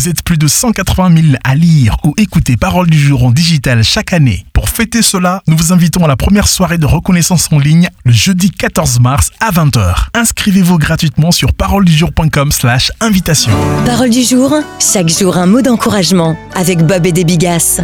[0.00, 3.84] Vous êtes plus de 180 000 à lire ou écouter Parole du jour en digital
[3.84, 4.46] chaque année.
[4.54, 8.12] Pour fêter cela, nous vous invitons à la première soirée de reconnaissance en ligne le
[8.12, 10.06] jeudi 14 mars à 20h.
[10.14, 13.52] Inscrivez-vous gratuitement sur paroledujour.com slash invitation.
[13.84, 17.82] Parole du jour, chaque jour un mot d'encouragement avec Bob et des Bigas.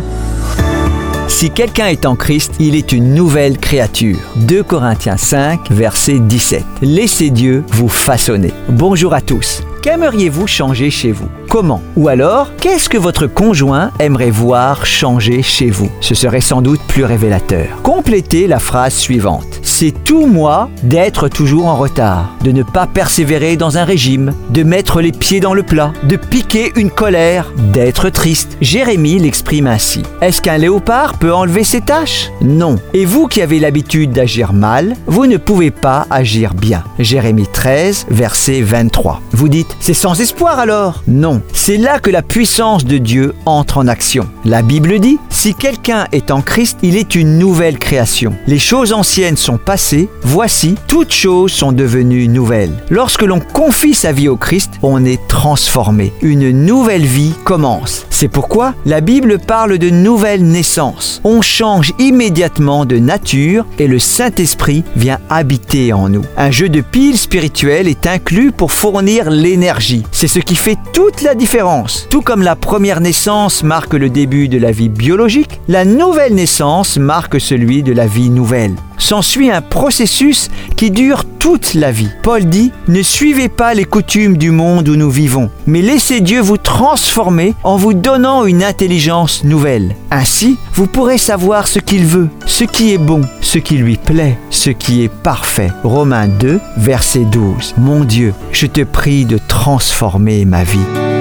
[1.29, 4.17] Si quelqu'un est en Christ, il est une nouvelle créature.
[4.37, 6.65] 2 Corinthiens 5, verset 17.
[6.81, 8.55] Laissez Dieu vous façonner.
[8.71, 9.66] Bonjour à tous.
[9.87, 11.29] Qu'aimeriez-vous changer chez vous?
[11.49, 11.81] Comment?
[11.95, 15.93] Ou alors, qu'est-ce que votre conjoint aimerait voir changer chez vous?
[16.01, 17.69] Ce serait sans doute plus révélateur.
[17.85, 19.61] Complétez la phrase suivante.
[19.79, 24.63] C'est tout moi d'être toujours en retard, de ne pas persévérer dans un régime, de
[24.63, 28.57] mettre les pieds dans le plat, de piquer une colère, d'être triste.
[28.63, 30.03] Jérémie l'exprime ainsi.
[30.23, 32.77] Est-ce qu'un léopard peut enlever ses tâches Non.
[32.95, 36.83] Et vous qui avez l'habitude d'agir mal, vous ne pouvez pas agir bien.
[36.99, 39.21] Jérémie 13, verset 23.
[39.33, 41.03] Vous dites, c'est sans espoir alors?
[41.07, 44.27] Non, c'est là que la puissance de Dieu entre en action.
[44.47, 48.33] La Bible dit, si quelqu'un est en Christ, il est une nouvelle création.
[48.47, 52.73] Les choses anciennes sont passées, voici, toutes choses sont devenues nouvelles.
[52.89, 56.13] Lorsque l'on confie sa vie au Christ, on est transformé.
[56.23, 58.07] Une nouvelle vie commence.
[58.09, 61.21] C'est pourquoi la Bible parle de nouvelle naissance.
[61.25, 66.25] On change immédiatement de nature et le Saint-Esprit vient habiter en nous.
[66.37, 70.05] Un jeu de piles spirituelles est inclus pour fournir l'énergie.
[70.13, 72.07] C'est ce qui fait toute la différence.
[72.09, 76.99] Tout comme la première naissance marque le début de la vie biologique, la nouvelle naissance
[76.99, 78.77] marque celui de la vie nouvelle.
[78.99, 82.09] S'ensuit un processus qui dure toute la vie.
[82.23, 86.41] Paul dit, ne suivez pas les coutumes du monde où nous vivons, mais laissez Dieu
[86.41, 89.95] vous transformer en vous donnant une intelligence nouvelle.
[90.11, 94.39] Ainsi, vous pourrez savoir ce qu'il veut, ce qui est bon, ce qui lui plaît,
[94.51, 95.71] ce qui est parfait.
[95.85, 97.75] Romains 2, verset 12.
[97.79, 101.16] Mon Dieu, je te prie de transformer ma vie.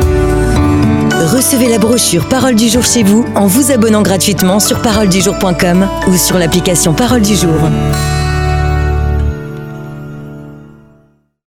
[1.26, 6.16] Recevez la brochure Parole du jour chez vous en vous abonnant gratuitement sur paroledujour.com ou
[6.16, 7.56] sur l'application Parole du jour.